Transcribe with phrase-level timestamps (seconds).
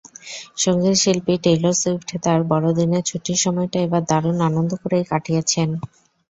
[0.57, 5.69] সংগীতশিল্পী Taylor Swift তাঁর বড়দিনের ছুটির সময়টা এবার দারুণ আনন্দ করেই কাটিয়েছেন।